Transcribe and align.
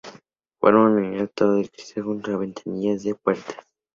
Forma 0.59 0.85
una 0.87 0.99
unidad 1.03 1.29
todo 1.35 1.57
de 1.57 1.69
cristal 1.69 2.05
junto 2.05 2.23
con 2.23 2.31
las 2.31 2.39
ventanillas 2.39 3.03
de 3.03 3.11
las 3.11 3.19
puertas. 3.19 3.55